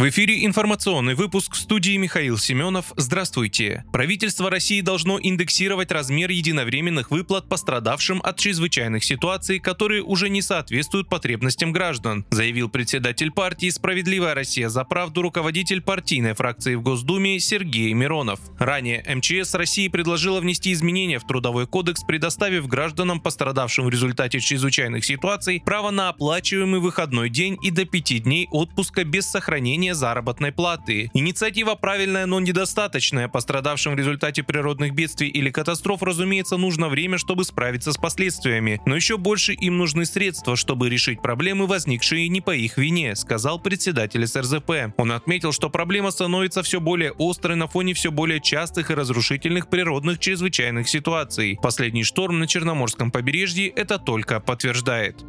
[0.00, 2.94] В эфире информационный выпуск в студии Михаил Семенов.
[2.96, 3.84] Здравствуйте.
[3.92, 11.10] Правительство России должно индексировать размер единовременных выплат пострадавшим от чрезвычайных ситуаций, которые уже не соответствуют
[11.10, 17.92] потребностям граждан, заявил председатель партии «Справедливая Россия за правду» руководитель партийной фракции в Госдуме Сергей
[17.92, 18.40] Миронов.
[18.58, 25.04] Ранее МЧС России предложила внести изменения в Трудовой кодекс, предоставив гражданам, пострадавшим в результате чрезвычайных
[25.04, 30.52] ситуаций, право на оплачиваемый выходной день и до пяти дней отпуска без сохранения повышения заработной
[30.52, 31.10] платы.
[31.14, 33.28] Инициатива правильная, но недостаточная.
[33.28, 38.80] Пострадавшим в результате природных бедствий или катастроф, разумеется, нужно время, чтобы справиться с последствиями.
[38.86, 43.60] Но еще больше им нужны средства, чтобы решить проблемы, возникшие не по их вине, сказал
[43.60, 44.94] председатель СРЗП.
[44.96, 49.68] Он отметил, что проблема становится все более острой на фоне все более частых и разрушительных
[49.68, 51.58] природных чрезвычайных ситуаций.
[51.62, 55.24] Последний шторм на Черноморском побережье это только подтверждает.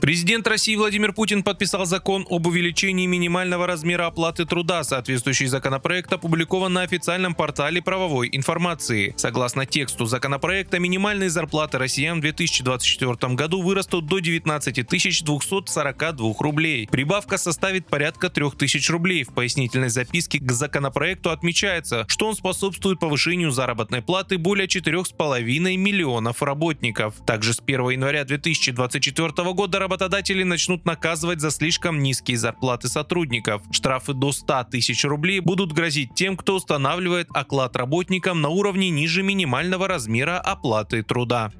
[0.00, 4.82] Президент России Владимир Путин подписал закон об увеличении минимального размера оплаты труда.
[4.82, 9.12] Соответствующий законопроект опубликован на официальном портале правовой информации.
[9.18, 16.88] Согласно тексту законопроекта, минимальные зарплаты россиян в 2024 году вырастут до 19 242 рублей.
[16.90, 19.24] Прибавка составит порядка 3000 рублей.
[19.24, 26.42] В пояснительной записке к законопроекту отмечается, что он способствует повышению заработной платы более 4,5 миллионов
[26.42, 27.16] работников.
[27.26, 33.62] Также с 1 января 2024 года работодатели начнут наказывать за слишком низкие зарплаты сотрудников.
[33.72, 39.24] Штрафы до 100 тысяч рублей будут грозить тем, кто устанавливает оклад работникам на уровне ниже
[39.24, 41.50] минимального размера оплаты труда.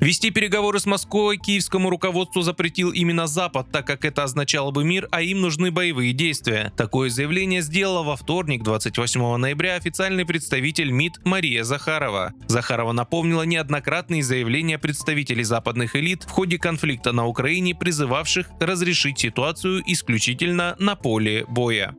[0.00, 5.06] Вести переговоры с Москвой киевскому руководству запретил именно Запад, так как это означало бы мир,
[5.10, 6.72] а им нужны боевые действия.
[6.74, 12.32] Такое заявление сделала во вторник, 28 ноября, официальный представитель МИД Мария Захарова.
[12.46, 19.82] Захарова напомнила неоднократные заявления представителей западных элит в ходе конфликта на Украине, призывавших разрешить ситуацию
[19.84, 21.94] исключительно на поле боя.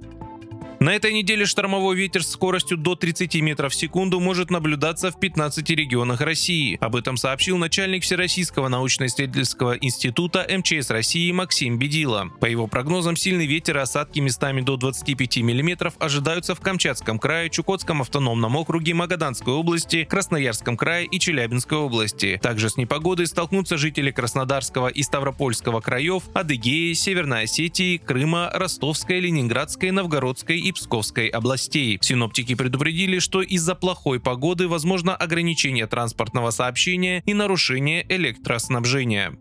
[0.81, 5.19] На этой неделе штормовой ветер с скоростью до 30 метров в секунду может наблюдаться в
[5.19, 6.79] 15 регионах России.
[6.81, 12.31] Об этом сообщил начальник Всероссийского научно-исследовательского института МЧС России Максим Бедила.
[12.39, 17.51] По его прогнозам, сильный ветер и осадки местами до 25 мм ожидаются в Камчатском крае,
[17.51, 22.39] Чукотском автономном округе, Магаданской области, Красноярском крае и Челябинской области.
[22.41, 29.91] Также с непогодой столкнутся жители Краснодарского и Ставропольского краев, Адыгеи, Северной Осетии, Крыма, Ростовской, Ленинградской,
[29.91, 31.99] Новгородской и Псковской областей.
[32.01, 39.33] Синоптики предупредили, что из-за плохой погоды возможно ограничение транспортного сообщения и нарушение электроснабжения.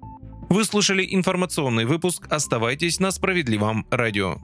[0.49, 2.27] Вы слушали информационный выпуск.
[2.29, 4.39] Оставайтесь на справедливом радио.